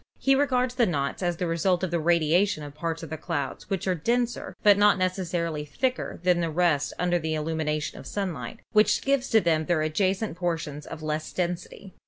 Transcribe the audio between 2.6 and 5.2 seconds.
of parts of the clouds which are denser, but not